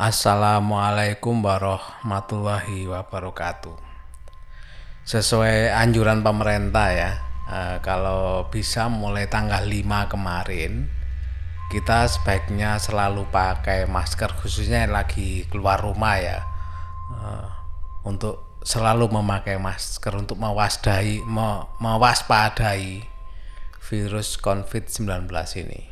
[0.00, 3.76] Assalamualaikum warahmatullahi wabarakatuh.
[5.04, 7.10] Sesuai anjuran pemerintah ya,
[7.44, 10.88] eh, kalau bisa mulai tanggal 5 kemarin
[11.68, 16.48] kita sebaiknya selalu pakai masker khususnya yang lagi keluar rumah ya.
[17.20, 17.48] Eh,
[18.08, 21.20] untuk selalu memakai masker untuk mewaspadai
[21.76, 23.04] mewaspadai
[23.84, 25.28] virus COVID-19
[25.60, 25.89] ini.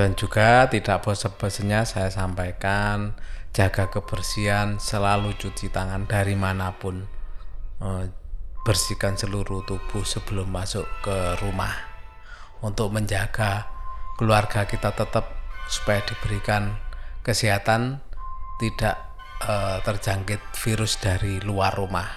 [0.00, 3.20] Dan juga tidak bosan-bosannya saya sampaikan
[3.52, 7.04] jaga kebersihan, selalu cuci tangan dari mana pun.
[7.84, 8.08] Eh,
[8.64, 11.72] bersihkan seluruh tubuh sebelum masuk ke rumah
[12.64, 13.68] untuk menjaga
[14.16, 15.32] keluarga kita tetap
[15.68, 16.76] supaya diberikan
[17.24, 18.04] kesehatan
[18.60, 19.00] tidak
[19.40, 22.08] uh, terjangkit virus dari luar rumah.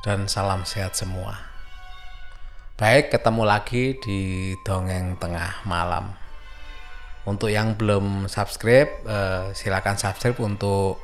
[0.00, 1.49] Dan salam sehat semua.
[2.80, 6.16] Baik, ketemu lagi di Dongeng Tengah Malam.
[7.28, 10.96] Untuk yang belum subscribe, eh, silakan subscribe untuk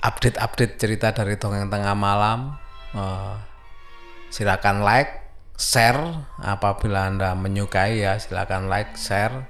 [0.00, 2.56] update-update cerita dari Dongeng Tengah Malam.
[2.96, 3.36] Eh,
[4.32, 5.12] silakan like,
[5.60, 6.00] share
[6.40, 9.44] apabila Anda menyukai ya, silakan like, share.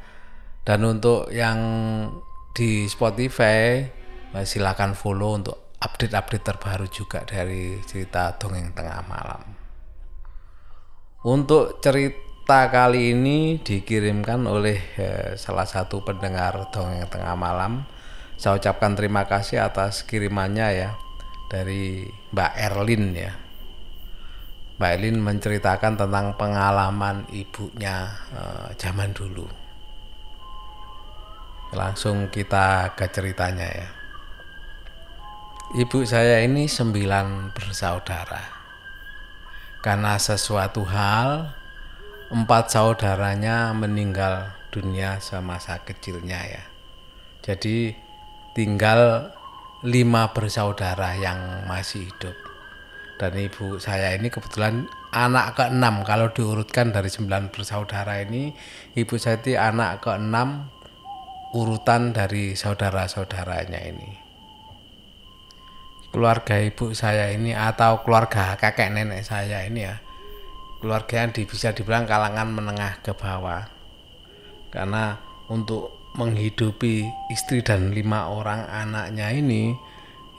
[0.66, 1.62] Dan untuk yang
[2.50, 3.78] di Spotify,
[4.34, 9.61] eh, silakan follow untuk update-update terbaru juga dari cerita Dongeng Tengah Malam.
[11.22, 17.86] Untuk cerita kali ini dikirimkan oleh eh, salah satu pendengar dongeng tengah malam.
[18.34, 20.90] Saya ucapkan terima kasih atas kirimannya ya
[21.46, 23.38] dari Mbak Erlin ya.
[24.82, 29.46] Mbak Erlin menceritakan tentang pengalaman ibunya eh, zaman dulu.
[31.70, 33.88] Langsung kita ke ceritanya ya.
[35.78, 38.61] Ibu saya ini sembilan bersaudara
[39.82, 41.50] karena sesuatu hal
[42.30, 46.64] empat saudaranya meninggal dunia semasa kecilnya ya.
[47.42, 47.90] Jadi
[48.54, 49.34] tinggal
[49.82, 52.38] lima bersaudara yang masih hidup.
[53.18, 58.54] Dan ibu saya ini kebetulan anak keenam kalau diurutkan dari sembilan bersaudara ini
[58.96, 60.72] ibu saya itu anak keenam
[61.52, 64.21] urutan dari saudara-saudaranya ini
[66.12, 69.96] keluarga ibu saya ini atau keluarga kakek nenek saya ini ya
[70.82, 73.70] keluarga yang bisa dibilang kalangan menengah ke bawah.
[74.74, 75.14] Karena
[75.46, 79.72] untuk menghidupi istri dan lima orang anaknya ini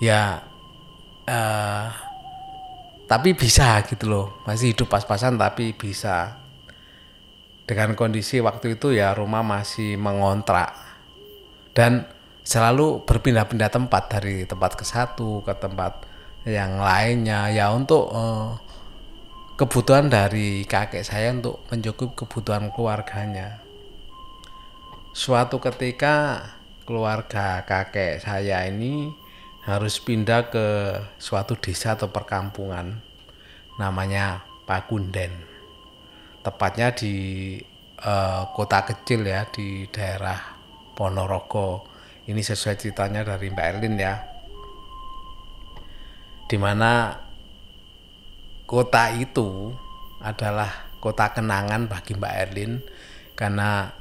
[0.03, 0.43] ya
[1.25, 1.87] uh,
[3.07, 4.27] tapi bisa gitu loh.
[4.43, 6.43] Masih hidup pas-pasan tapi bisa.
[7.63, 10.75] Dengan kondisi waktu itu ya rumah masih mengontrak.
[11.71, 12.03] Dan
[12.43, 16.03] selalu berpindah-pindah tempat dari tempat ke satu ke tempat
[16.43, 18.59] yang lainnya ya untuk uh,
[19.55, 23.63] kebutuhan dari kakek saya untuk mencukup kebutuhan keluarganya.
[25.15, 26.43] Suatu ketika
[26.83, 29.07] keluarga kakek saya ini
[29.63, 30.67] harus pindah ke
[31.15, 32.99] suatu desa atau perkampungan
[33.79, 35.31] namanya Pakunden.
[36.43, 37.55] Tepatnya di
[38.03, 40.39] uh, kota kecil ya di daerah
[40.91, 41.92] Ponorogo
[42.27, 44.15] ini sesuai ceritanya dari Mbak Erlin ya
[46.47, 47.17] di mana
[48.69, 49.73] kota itu
[50.23, 52.79] adalah kota kenangan bagi Mbak Erlin
[53.35, 53.91] karena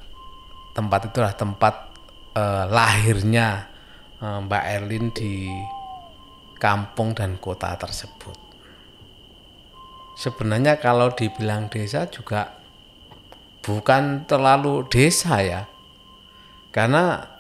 [0.77, 1.75] tempat itu adalah tempat
[2.39, 3.49] eh, lahirnya
[4.23, 5.51] eh, Mbak Erlin di
[6.63, 8.39] kampung dan kota tersebut.
[10.15, 12.55] Sebenarnya kalau dibilang desa juga
[13.67, 15.67] bukan terlalu desa ya.
[16.71, 17.32] Karena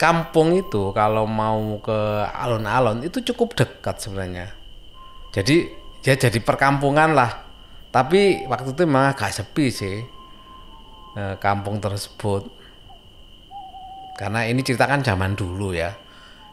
[0.00, 4.48] kampung itu kalau mau ke alun-alun itu cukup dekat sebenarnya.
[5.36, 5.68] Jadi
[6.00, 7.44] ya jadi perkampungan lah.
[7.92, 10.00] Tapi waktu itu memang agak sepi sih
[11.20, 12.48] eh, kampung tersebut.
[14.16, 15.92] Karena ini ceritakan zaman dulu ya.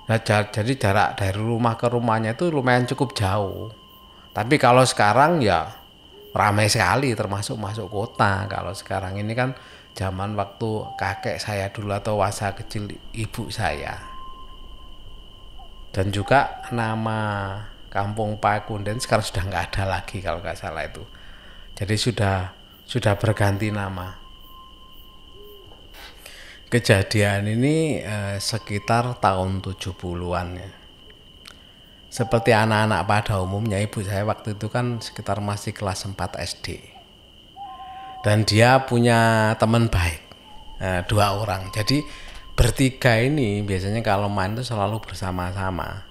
[0.07, 3.71] Nah, jadi jarak dari rumah ke rumahnya itu lumayan cukup jauh.
[4.31, 5.67] Tapi kalau sekarang ya
[6.31, 8.47] ramai sekali termasuk masuk kota.
[8.47, 9.51] Kalau sekarang ini kan
[9.97, 13.97] zaman waktu kakek saya dulu atau masa kecil ibu saya.
[15.89, 17.57] Dan juga nama
[17.89, 21.01] kampung Pakunden sekarang sudah nggak ada lagi kalau nggak salah itu.
[21.73, 22.53] Jadi sudah
[22.85, 24.13] sudah berganti nama.
[26.69, 30.69] Kejadian ini eh, sekitar tahun 70-an ya.
[32.13, 36.96] Seperti anak-anak pada umumnya ibu saya waktu itu kan sekitar masih kelas 4 SD
[38.27, 40.19] dan dia punya teman baik
[40.83, 41.71] nah, dua orang.
[41.71, 42.03] Jadi
[42.59, 46.03] bertiga ini biasanya kalau main itu selalu bersama-sama.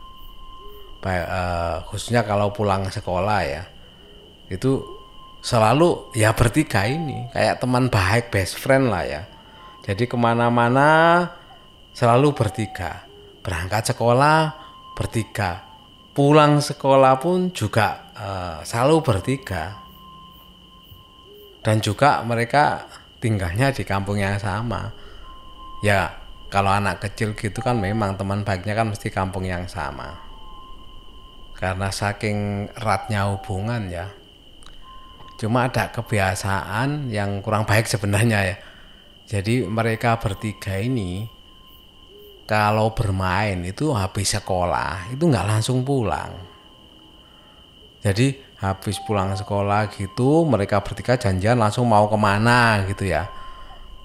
[1.07, 3.63] Uh, khususnya kalau pulang sekolah ya
[4.51, 4.81] itu
[5.45, 7.29] selalu ya bertiga ini.
[7.37, 9.23] Kayak teman baik best friend lah ya.
[9.85, 11.21] Jadi ke mana-mana
[11.93, 13.05] selalu bertiga.
[13.45, 14.57] Berangkat sekolah
[14.99, 15.63] bertiga,
[16.17, 19.86] pulang sekolah pun juga uh, selalu bertiga.
[21.67, 22.87] Dan juga mereka
[23.19, 24.87] tinggalnya di kampung yang sama.
[25.83, 26.15] Ya,
[26.47, 30.15] kalau anak kecil gitu kan memang teman baiknya kan mesti kampung yang sama.
[31.59, 34.07] Karena saking eratnya hubungan ya.
[35.43, 38.57] Cuma ada kebiasaan yang kurang baik sebenarnya ya.
[39.27, 41.27] Jadi mereka bertiga ini
[42.47, 46.31] kalau bermain itu habis sekolah itu nggak langsung pulang.
[48.07, 53.29] Jadi habis pulang sekolah gitu mereka bertiga janjian langsung mau ke mana gitu ya.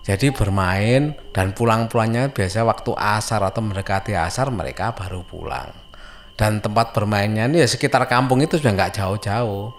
[0.01, 5.69] Jadi bermain dan pulang-pulangnya biasa waktu asar atau mendekati asar mereka baru pulang.
[6.33, 9.69] Dan tempat bermainnya ini ya sekitar kampung itu sudah nggak jauh-jauh.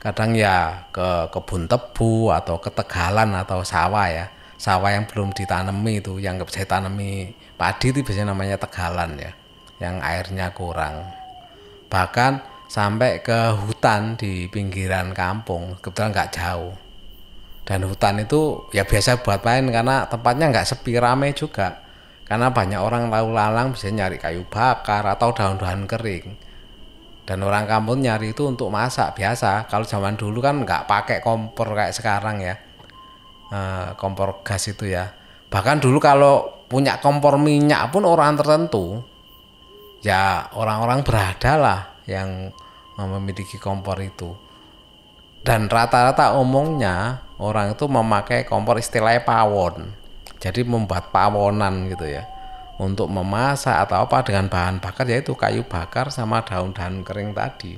[0.00, 4.26] Kadang ya ke kebun tebu atau ke tegalan atau sawah ya
[4.58, 9.30] sawah yang belum ditanami itu yang nggak bisa tanami padi itu biasanya namanya tegalan ya
[9.78, 11.06] yang airnya kurang
[11.86, 16.76] bahkan sampai ke hutan di pinggiran kampung kebetulan nggak jauh.
[17.64, 21.84] Dan hutan itu ya biasa buat main karena tempatnya nggak sepi rame juga.
[22.28, 26.36] Karena banyak orang lalu lalang bisa nyari kayu bakar atau daun-daun kering.
[27.24, 29.68] Dan orang kampung nyari itu untuk masak biasa.
[29.68, 32.56] Kalau zaman dulu kan nggak pakai kompor kayak sekarang ya.
[33.48, 35.08] Uh, kompor gas itu ya.
[35.48, 39.00] Bahkan dulu kalau punya kompor minyak pun orang tertentu,
[40.04, 42.56] ya orang-orang berada lah yang
[42.96, 44.34] memiliki kompor itu.
[45.44, 49.94] Dan rata-rata umumnya orang itu memakai kompor istilahnya pawon.
[50.42, 52.26] Jadi membuat pawonan gitu ya.
[52.78, 57.74] Untuk memasak atau apa dengan bahan bakar yaitu kayu bakar sama daun-daun kering tadi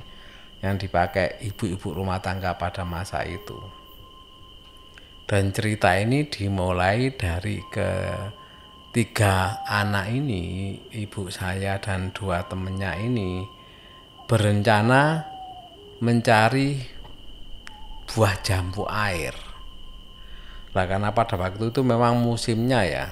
[0.61, 3.57] yang dipakai ibu-ibu rumah tangga pada masa itu.
[5.25, 13.41] Dan cerita ini dimulai dari ketiga anak ini, ibu saya dan dua temennya ini
[14.31, 15.27] berencana
[15.99, 16.79] mencari
[18.07, 19.35] buah jambu air.
[20.71, 23.05] Nah, karena pada waktu itu memang musimnya ya.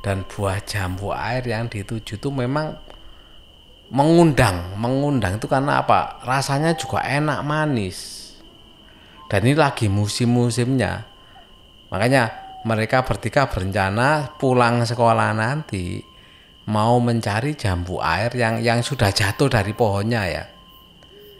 [0.00, 2.80] Dan buah jambu air yang dituju itu memang
[3.92, 6.24] mengundang, mengundang itu karena apa?
[6.24, 8.32] Rasanya juga enak manis.
[9.28, 11.12] Dan ini lagi musim-musimnya
[11.94, 12.24] Makanya
[12.66, 16.02] mereka bertiga berencana pulang sekolah nanti
[16.66, 20.44] mau mencari jambu air yang yang sudah jatuh dari pohonnya ya.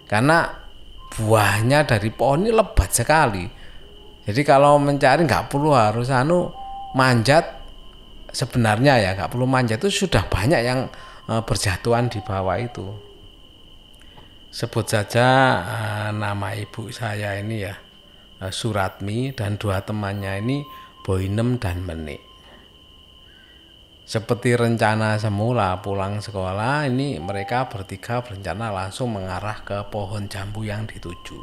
[0.05, 0.47] Karena
[1.15, 3.45] buahnya dari pohon ini lebat sekali.
[4.25, 6.49] Jadi kalau mencari nggak perlu harus anu
[6.97, 7.45] manjat
[8.33, 10.89] sebenarnya ya nggak perlu manjat itu sudah banyak yang
[11.29, 12.89] e, berjatuhan di bawah itu.
[14.49, 15.27] Sebut saja
[15.61, 15.77] e,
[16.17, 17.75] nama ibu saya ini ya
[18.45, 20.67] Eh, Suratmi dan dua temannya ini
[21.01, 22.21] Boinem dan Menik.
[24.05, 30.85] Seperti rencana semula pulang sekolah ini mereka bertiga berencana langsung mengarah ke pohon jambu yang
[30.85, 31.41] dituju.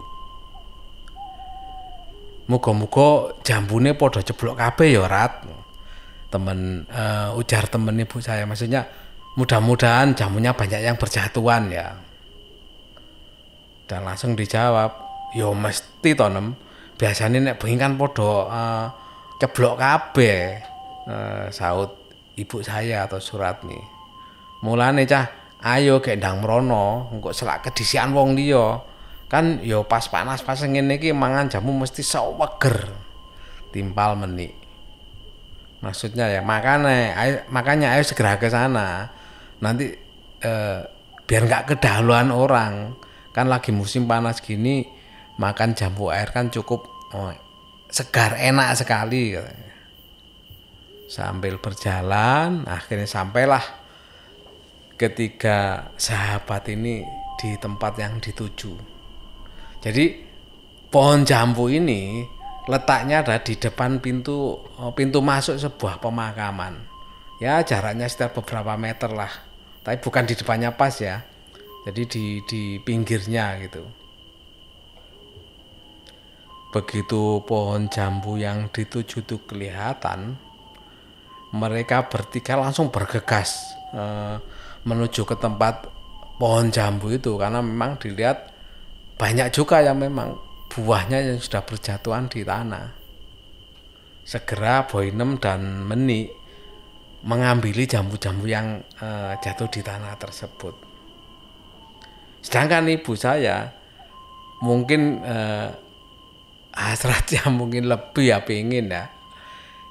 [2.45, 5.41] Muga-muga jambune podo ceblok kabeh ya Rat.
[6.29, 8.85] Temen uh, ujar temen ibu saya maksudnya
[9.41, 11.97] mudah-mudahan jamunya banyak yang berjatuhan ya.
[13.89, 14.95] Dan langsung dijawab,
[15.33, 16.53] yo mesti tonem
[16.95, 18.85] biasanya nek bengi kan podo uh, eh,
[19.41, 20.61] ceblok kabeh
[21.09, 22.00] uh, saut
[22.41, 23.77] ibu saya atau Suratmi
[24.61, 28.81] mulane cah ayo gek ndang engko selak kedisian wong liya.
[29.31, 32.91] Kan yo pas panas pas ngene iki mangan jamu mesti saweger
[33.71, 34.51] timpal menik.
[35.81, 39.07] Maksudnya ya makanya ayo, makanya ayo segera ke sana.
[39.63, 39.87] Nanti
[40.43, 40.79] eh,
[41.25, 42.73] biar nggak kedahuluan orang.
[43.31, 44.83] Kan lagi musim panas gini
[45.39, 46.83] makan jambu air kan cukup
[47.15, 47.31] oh,
[47.87, 49.39] segar enak sekali
[51.11, 53.59] sambil berjalan akhirnya sampailah
[54.95, 57.03] ketiga sahabat ini
[57.35, 58.71] di tempat yang dituju.
[59.83, 60.23] Jadi
[60.87, 62.23] pohon jambu ini
[62.69, 66.79] letaknya ada di depan pintu oh, pintu masuk sebuah pemakaman.
[67.43, 69.33] Ya jaraknya sekitar beberapa meter lah.
[69.81, 71.25] Tapi bukan di depannya pas ya.
[71.89, 73.81] Jadi di di pinggirnya gitu.
[76.71, 80.39] Begitu pohon jambu yang dituju itu kelihatan,
[81.51, 84.03] mereka bertiga langsung bergegas e,
[84.87, 85.91] menuju ke tempat
[86.39, 88.49] pohon jambu itu karena memang dilihat
[89.19, 90.33] banyak juga yang memang
[90.71, 92.97] buahnya yang sudah berjatuhan di tanah.
[94.23, 96.29] Segera Boinem dan Meni
[97.27, 99.07] mengambil jambu-jambu yang e,
[99.43, 100.73] jatuh di tanah tersebut.
[102.41, 103.69] Sedangkan ibu saya
[104.63, 105.37] mungkin e,
[106.73, 109.20] hasratnya mungkin lebih ya pengen ya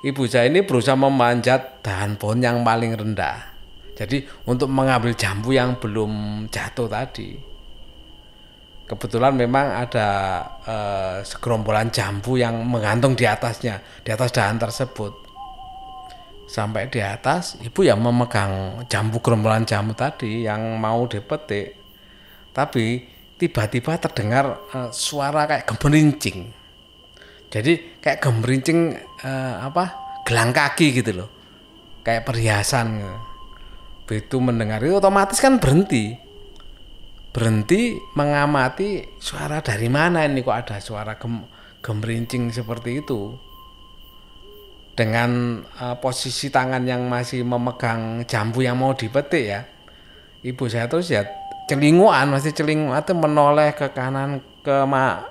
[0.01, 3.53] ibu saya ini berusaha memanjat dahan pohon yang paling rendah.
[3.97, 7.37] Jadi untuk mengambil jambu yang belum jatuh tadi.
[8.89, 10.09] Kebetulan memang ada
[10.67, 15.13] eh, segerombolan jambu yang menggantung di atasnya, di atas dahan tersebut.
[16.51, 21.79] Sampai di atas, ibu yang memegang jambu gerombolan jambu tadi yang mau dipetik.
[22.51, 23.07] Tapi
[23.39, 26.60] tiba-tiba terdengar eh, suara kayak gemerincing
[27.51, 28.95] jadi kayak gemerincing
[29.27, 31.29] uh, apa gelang kaki gitu loh.
[32.07, 33.03] Kayak perhiasan
[34.07, 36.15] begitu mendengar itu otomatis kan berhenti.
[37.31, 41.43] Berhenti mengamati suara dari mana ini kok ada suara gem,
[41.83, 43.35] gemerincing seperti itu.
[44.95, 49.67] Dengan uh, posisi tangan yang masih memegang jambu yang mau dipetik ya.
[50.41, 51.27] Ibu saya terus ya
[51.71, 54.77] celinguan masih celinguan itu menoleh ke kanan ke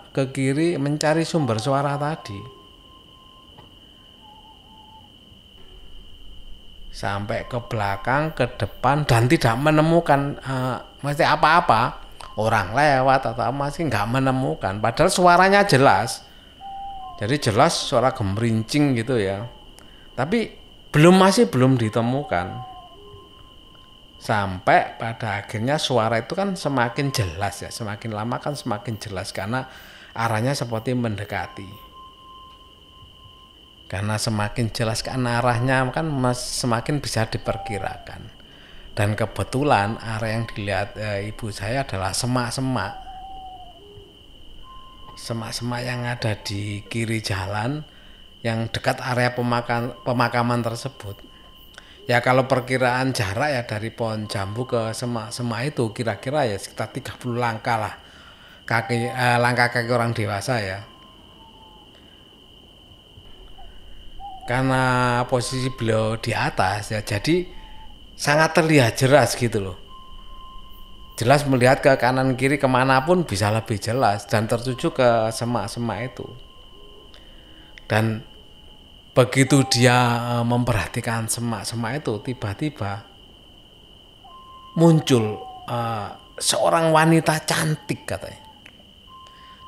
[0.10, 2.40] ke kiri mencari sumber suara tadi.
[6.90, 12.12] Sampai ke belakang, ke depan dan tidak menemukan uh, mesti apa-apa.
[12.40, 14.80] Orang lewat atau masih nggak menemukan.
[14.80, 16.24] Padahal suaranya jelas.
[17.20, 19.44] Jadi jelas suara gemerincing gitu ya.
[20.16, 20.48] Tapi
[20.90, 22.79] belum masih belum ditemukan
[24.20, 29.72] sampai pada akhirnya suara itu kan semakin jelas ya semakin lama kan semakin jelas karena
[30.20, 31.70] arahnya seperti mendekati.
[33.90, 36.06] Karena semakin jelas kan arahnya kan
[36.38, 38.30] semakin bisa diperkirakan.
[38.94, 42.94] Dan kebetulan area yang dilihat e, ibu saya adalah semak-semak.
[45.18, 47.82] Semak-semak yang ada di kiri jalan
[48.46, 51.29] yang dekat area pemakaman, pemakaman tersebut
[52.10, 57.38] ya kalau perkiraan jarak ya dari pohon jambu ke semak-semak itu kira-kira ya sekitar 30
[57.38, 57.96] langkah lah.
[58.66, 60.82] Kaki eh, langkah kaki orang dewasa ya.
[64.50, 67.46] Karena posisi beliau di atas ya jadi
[68.18, 69.78] sangat terlihat jelas gitu loh.
[71.14, 76.10] Jelas melihat ke kanan kiri ke mana pun bisa lebih jelas dan tertuju ke semak-semak
[76.10, 76.26] itu.
[77.86, 78.26] Dan
[79.14, 79.98] begitu dia
[80.40, 83.10] eh, memperhatikan semak-semak itu tiba-tiba
[84.78, 86.08] muncul uh,
[86.40, 88.48] seorang wanita cantik katanya.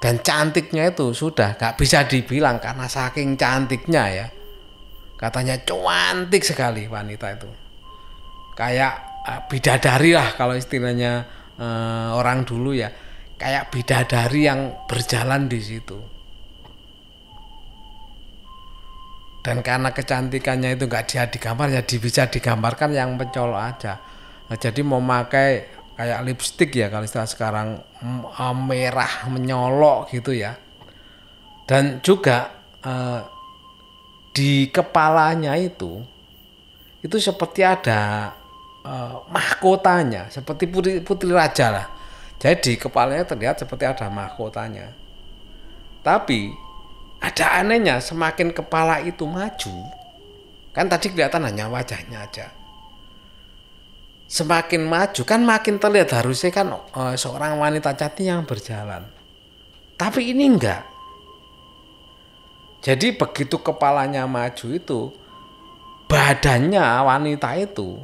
[0.02, 4.28] Dan cantiknya itu sudah gak bisa dibilang karena saking cantiknya ya.
[5.20, 7.50] Katanya cantik sekali wanita itu.
[8.56, 8.94] Kayak
[9.28, 11.28] uh, bidadari lah kalau istilahnya
[11.60, 12.88] uh, orang dulu ya.
[13.36, 16.21] Kayak bidadari yang berjalan di situ
[19.42, 23.98] dan karena kecantikannya itu nggak dia digambar ya bisa digambarkan yang mencolok aja.
[24.46, 30.54] Nah, jadi mau pakai kayak lipstick ya kalau istilah sekarang mm, merah menyolok gitu ya.
[31.66, 32.54] Dan juga
[32.86, 33.22] eh,
[34.30, 36.06] di kepalanya itu
[37.02, 38.30] itu seperti ada
[38.86, 41.88] eh, mahkotanya seperti putri, putri raja lah.
[42.38, 44.94] Jadi kepalanya terlihat seperti ada mahkotanya.
[46.02, 46.71] Tapi
[47.22, 50.02] ada anehnya semakin kepala itu maju
[50.72, 52.48] kan tadi kelihatan hanya wajahnya aja.
[54.32, 59.04] Semakin maju kan makin terlihat harusnya kan uh, seorang wanita cantik yang berjalan.
[60.00, 60.88] Tapi ini enggak.
[62.82, 65.12] Jadi begitu kepalanya maju itu
[66.08, 68.00] badannya wanita itu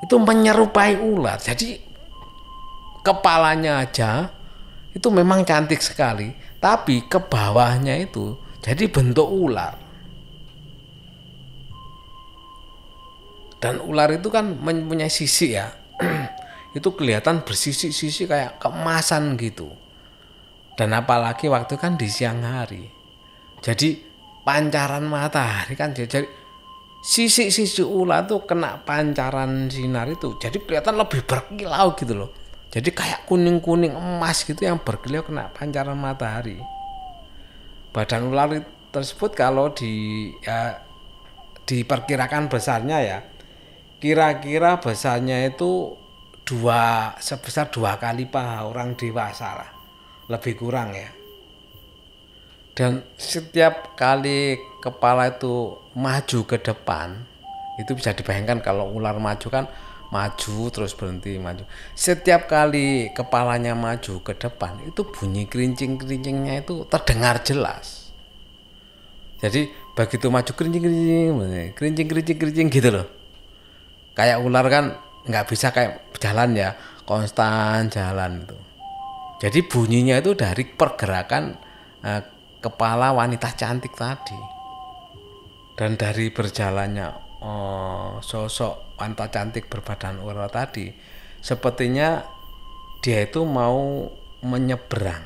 [0.00, 1.42] itu menyerupai ular.
[1.42, 1.76] Jadi
[3.02, 4.30] kepalanya aja
[4.94, 6.30] itu memang cantik sekali
[6.60, 9.74] tapi ke bawahnya itu jadi bentuk ular.
[13.60, 15.68] Dan ular itu kan mempunyai sisi ya.
[16.76, 19.68] itu kelihatan bersisi-sisi kayak kemasan gitu.
[20.76, 22.88] Dan apalagi waktu kan di siang hari.
[23.60, 24.00] Jadi
[24.44, 26.24] pancaran matahari kan jadi
[27.00, 32.30] sisi-sisi ular tuh kena pancaran sinar itu jadi kelihatan lebih berkilau gitu loh
[32.70, 36.62] jadi kayak kuning-kuning emas gitu yang berkilau kena pancaran matahari.
[37.90, 38.62] Badan ular
[38.94, 40.78] tersebut kalau di ya,
[41.66, 43.18] diperkirakan besarnya ya,
[43.98, 45.98] kira-kira besarnya itu
[46.46, 49.70] dua sebesar dua kali paha orang dewasa lah,
[50.30, 51.10] lebih kurang ya.
[52.78, 57.18] Dan setiap kali kepala itu maju ke depan,
[57.82, 59.66] itu bisa dibayangkan kalau ular maju kan
[60.10, 61.62] maju terus berhenti maju.
[61.94, 68.10] Setiap kali kepalanya maju ke depan itu bunyi kerincing-kerincingnya itu terdengar jelas.
[69.40, 73.06] Jadi begitu maju kerincing-kerincing kerincing-kerincing-kerincing gitu loh.
[74.18, 74.84] Kayak ular kan
[75.24, 76.74] nggak bisa kayak jalan ya
[77.06, 78.58] konstan jalan itu.
[79.40, 81.56] Jadi bunyinya itu dari pergerakan
[82.04, 82.22] eh,
[82.60, 84.36] kepala wanita cantik tadi.
[85.78, 90.92] Dan dari berjalannya oh, sosok wanita cantik berbadan ular tadi
[91.40, 92.20] sepertinya
[93.00, 94.06] dia itu mau
[94.44, 95.24] menyeberang.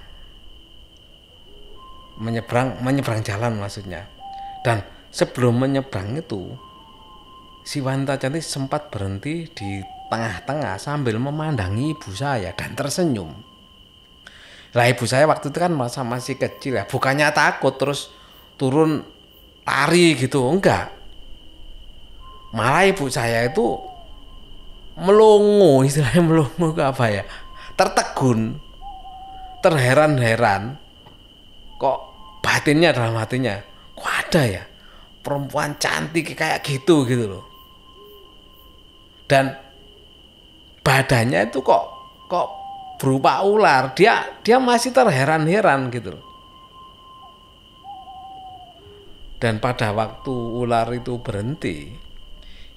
[2.23, 4.07] Menyeberang menyeberang jalan maksudnya.
[4.63, 6.55] Dan sebelum menyeberang itu
[7.67, 13.35] si wanita cantik sempat berhenti di tengah-tengah sambil memandangi ibu saya dan tersenyum.
[14.75, 18.11] Lah ibu saya waktu itu kan masa masih kecil ya bukannya takut terus
[18.55, 19.03] turun
[19.67, 21.04] lari gitu enggak
[22.55, 23.75] malah ibu saya itu
[24.95, 27.23] melongo istilahnya melongo ke apa ya?
[27.75, 28.63] Tertegun.
[29.59, 30.79] Terheran-heran.
[31.75, 31.99] Kok
[32.39, 33.59] batinnya dalam hatinya
[33.99, 34.63] kok ada ya?
[35.25, 37.45] Perempuan cantik kayak gitu gitu loh.
[39.27, 39.51] Dan
[40.85, 41.85] badannya itu kok
[42.31, 42.49] kok
[43.03, 43.97] berupa ular.
[43.99, 46.25] Dia dia masih terheran-heran gitu loh.
[49.43, 52.04] Dan pada waktu ular itu berhenti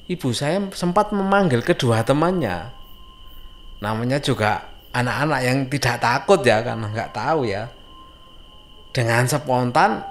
[0.07, 2.71] ibu saya sempat memanggil kedua temannya.
[3.83, 4.63] Namanya juga
[4.95, 7.67] anak-anak yang tidak takut ya karena nggak tahu ya.
[8.95, 10.01] Dengan spontan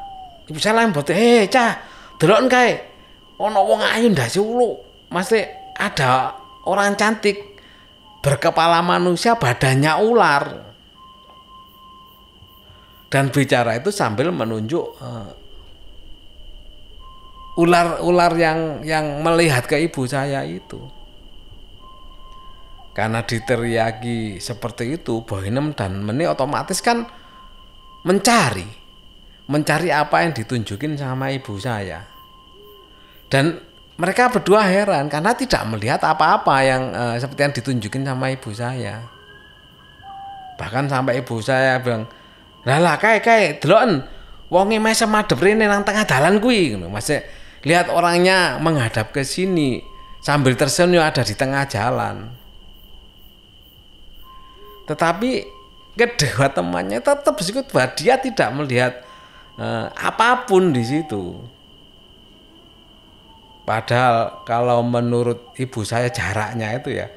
[0.46, 1.80] ibu saya lembut eh cah
[2.20, 2.72] delok kae.
[3.36, 4.76] Ono wong ayu ndase ulu
[5.10, 5.44] masih
[5.76, 6.36] ada
[6.68, 7.56] orang cantik.
[8.24, 10.44] Berkepala manusia badannya ular.
[13.06, 15.30] Dan bicara itu sambil menunjuk uh,
[17.56, 20.78] ular-ular yang yang melihat ke ibu saya itu.
[22.96, 27.04] Karena diteriaki seperti itu Bohinem dan Meni otomatis kan
[28.04, 28.64] mencari.
[29.46, 32.08] Mencari apa yang ditunjukin sama ibu saya.
[33.28, 33.60] Dan
[33.96, 39.00] mereka berdua heran karena tidak melihat apa-apa yang uh, seperti yang ditunjukin sama ibu saya.
[40.56, 42.08] Bahkan sampai ibu saya bilang
[42.64, 44.02] lah lah kayak kayak delon
[44.48, 46.76] wonge mesem madep rene nang tengah dalan kuwi.
[46.76, 47.20] Masih
[47.62, 49.80] lihat orangnya menghadap ke sini
[50.20, 52.34] sambil tersenyum ada di tengah jalan.
[54.90, 55.30] Tetapi
[55.94, 58.92] kedua temannya tetap bersikut bahwa dia tidak melihat
[59.58, 61.38] eh, apa pun di situ.
[63.66, 67.10] Padahal kalau menurut ibu saya jaraknya itu ya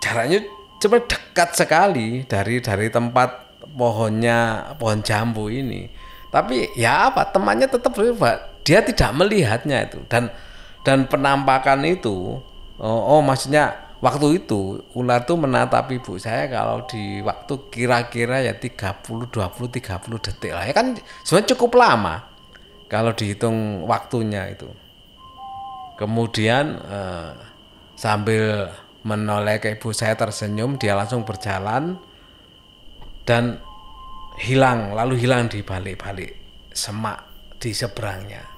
[0.00, 0.40] jaraknya
[0.80, 5.88] cuma dekat sekali dari dari tempat pohonnya pohon jambu ini.
[6.32, 10.02] Tapi ya apa temannya tetap berubah dia tidak melihatnya itu.
[10.10, 10.34] Dan
[10.82, 12.42] dan penampakan itu
[12.82, 18.58] oh, oh maksudnya waktu itu ular itu menatap ibu saya kalau di waktu kira-kira ya
[18.58, 20.66] 30 20 30 detik lah.
[20.66, 22.26] Ya kan sebenarnya cukup lama
[22.90, 24.66] kalau dihitung waktunya itu.
[25.96, 27.32] Kemudian eh,
[27.94, 28.74] sambil
[29.06, 31.94] menoleh ke ibu saya tersenyum dia langsung berjalan
[33.22, 33.62] dan
[34.42, 36.36] hilang lalu hilang di balik-balik
[36.74, 37.24] semak
[37.56, 38.55] di seberangnya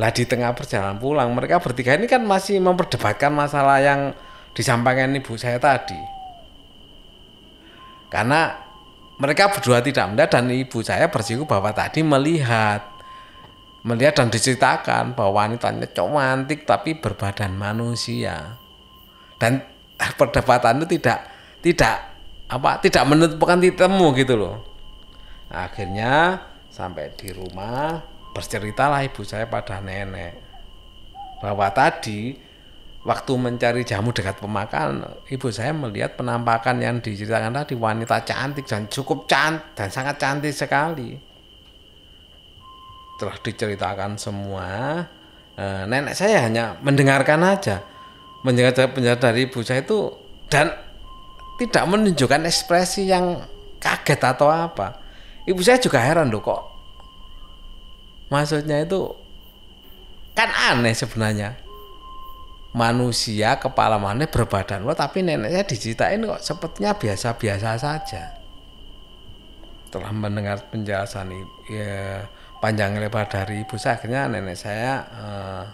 [0.00, 4.16] lah di tengah perjalanan pulang mereka bertiga ini kan masih memperdebatkan masalah yang
[4.56, 5.98] disampaikan ibu saya tadi.
[8.08, 8.52] Karena
[9.16, 12.92] mereka berdua tidak melihat dan ibu saya bersiku bahwa tadi melihat
[13.82, 18.56] melihat dan diceritakan bahwa wanitanya cantik tapi berbadan manusia.
[19.36, 19.60] Dan
[20.20, 21.18] perdebatan itu tidak
[21.60, 21.96] tidak
[22.48, 24.56] apa tidak menentukan temu gitu loh.
[25.52, 26.40] Akhirnya
[26.72, 28.00] sampai di rumah
[28.32, 30.40] berceritalah ibu saya pada nenek.
[31.44, 32.34] Bahwa tadi
[33.04, 38.86] waktu mencari jamu dekat pemakaman ibu saya melihat penampakan yang diceritakan tadi wanita cantik dan
[38.88, 41.14] cukup cantik dan sangat cantik sekali.
[43.20, 44.66] Telah diceritakan semua
[45.54, 47.84] eh, nenek saya hanya mendengarkan aja.
[48.42, 50.10] Mendengar penjelasan dari ibu saya itu
[50.50, 50.74] dan
[51.62, 53.38] tidak menunjukkan ekspresi yang
[53.78, 54.98] kaget atau apa.
[55.46, 56.71] Ibu saya juga heran loh kok
[58.32, 59.12] maksudnya itu
[60.32, 61.60] kan aneh sebenarnya.
[62.72, 68.32] Manusia kepala mana berbadan lo tapi neneknya diceritain kok sepertinya biasa-biasa saja.
[69.84, 71.36] Setelah mendengar penjelasan
[71.68, 72.24] ya,
[72.64, 75.64] panjang lebar dari ibu saya akhirnya nenek saya uh,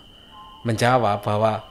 [0.66, 1.62] menjawab bahwa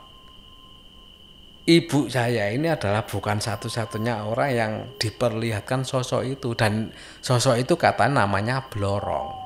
[1.68, 6.56] ibu saya ini adalah bukan satu-satunya orang yang diperlihatkan sosok itu.
[6.56, 9.37] Dan sosok itu kata namanya blorong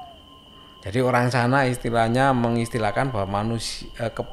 [0.81, 4.25] jadi orang sana istilahnya mengistilahkan bahwa manusia eh, ke,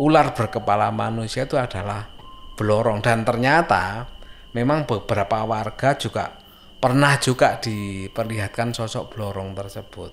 [0.00, 2.08] ular berkepala manusia itu adalah
[2.56, 4.08] belorong dan ternyata
[4.56, 6.40] memang beberapa warga juga
[6.80, 10.12] pernah juga diperlihatkan sosok belorong tersebut.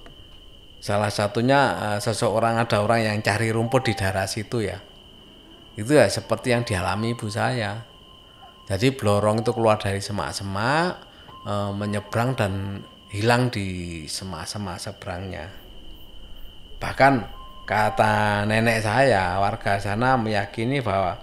[0.83, 1.59] Salah satunya
[1.95, 4.79] eh, seseorang ada orang yang cari rumput di daerah situ ya.
[5.79, 7.87] Itu ya seperti yang dialami ibu saya.
[8.67, 11.03] Jadi belorong itu keluar dari semak-semak,
[11.43, 12.53] e, menyeberang dan
[13.11, 15.60] hilang di semak-semak seberangnya.
[16.81, 17.29] Bahkan
[17.69, 21.21] kata nenek saya warga sana meyakini bahwa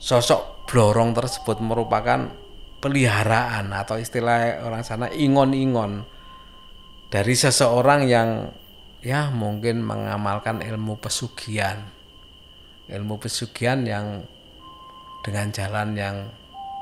[0.00, 2.32] sosok blorong tersebut merupakan
[2.80, 6.08] peliharaan atau istilah orang sana ingon-ingon
[7.12, 8.48] dari seseorang yang
[9.04, 11.84] ya mungkin mengamalkan ilmu pesugihan.
[12.88, 14.24] Ilmu pesugihan yang
[15.20, 16.16] dengan jalan yang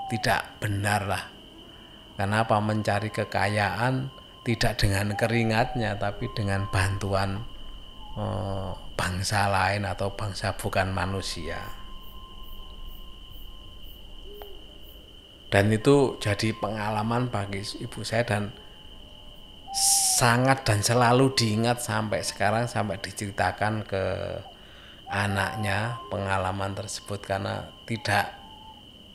[0.06, 1.24] tidak benar lah.
[2.14, 4.14] Kenapa mencari kekayaan?
[4.46, 7.55] Tidak dengan keringatnya tapi dengan bantuan
[8.16, 11.86] eh, bangsa lain atau bangsa bukan manusia.
[15.46, 18.50] Dan itu jadi pengalaman bagi ibu saya dan
[20.18, 24.04] sangat dan selalu diingat sampai sekarang sampai diceritakan ke
[25.06, 27.22] anaknya pengalaman tersebut.
[27.22, 28.34] Karena tidak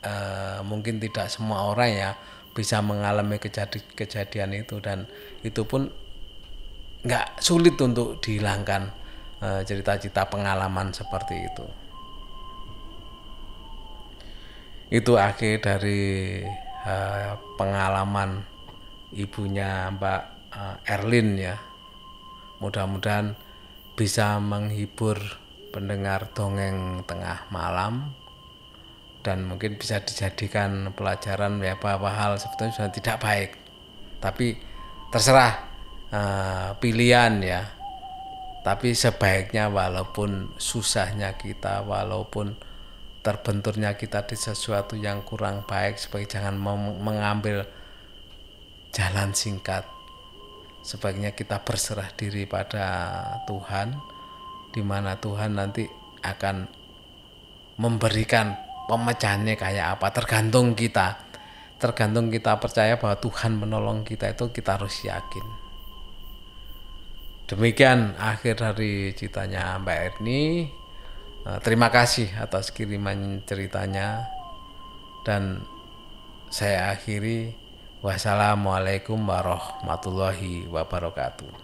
[0.02, 2.10] uh, mungkin tidak semua orang ya
[2.56, 4.80] bisa mengalami kejadian kejadian itu.
[4.80, 5.04] Dan
[5.44, 5.92] itu pun
[7.02, 8.90] nggak sulit untuk dihilangkan
[9.42, 11.66] uh, cerita-cerita pengalaman seperti itu
[14.92, 16.44] itu akhir dari
[16.84, 18.44] uh, pengalaman
[19.16, 21.56] ibunya Mbak uh, Erlin ya.
[22.60, 23.32] Mudah-mudahan
[23.96, 25.16] bisa menghibur
[25.72, 28.12] pendengar dongeng tengah malam
[29.24, 33.50] dan mungkin bisa dijadikan pelajaran ya beberapa hal sebetulnya sudah tidak baik.
[34.20, 34.60] Tapi
[35.08, 35.71] terserah
[36.12, 37.62] uh, pilihan ya.
[38.62, 42.54] Tapi sebaiknya walaupun susahnya kita, walaupun
[43.26, 46.54] terbenturnya kita di sesuatu yang kurang baik, sebagai jangan
[47.02, 47.66] mengambil
[48.94, 49.82] jalan singkat.
[50.86, 52.86] Sebaiknya kita berserah diri pada
[53.50, 53.98] Tuhan
[54.70, 55.86] di mana Tuhan nanti
[56.22, 56.66] akan
[57.82, 58.54] memberikan
[58.86, 60.06] pemecahannya kayak apa.
[60.14, 61.18] Tergantung kita.
[61.82, 65.61] Tergantung kita percaya bahwa Tuhan menolong kita itu kita harus yakin
[67.52, 70.72] demikian akhir dari ceritanya Mbak Erni.
[71.42, 74.24] Eh, terima kasih atas kiriman ceritanya.
[75.22, 75.62] Dan
[76.48, 77.60] saya akhiri.
[78.02, 81.61] Wassalamualaikum warahmatullahi wabarakatuh.